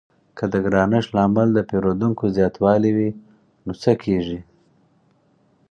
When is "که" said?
0.37-0.43